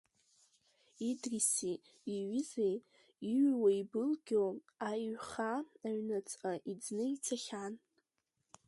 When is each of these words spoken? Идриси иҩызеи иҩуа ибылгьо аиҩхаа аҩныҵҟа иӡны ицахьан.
Идриси 1.09 1.71
иҩызеи 2.15 2.77
иҩуа 3.31 3.69
ибылгьо 3.79 4.43
аиҩхаа 4.89 5.57
аҩныҵҟа 5.87 6.51
иӡны 6.71 7.03
ицахьан. 7.15 7.73